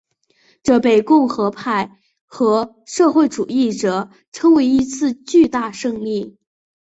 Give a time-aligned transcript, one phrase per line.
[0.63, 6.39] 这被共和派和社会主义者称为一次巨大胜利。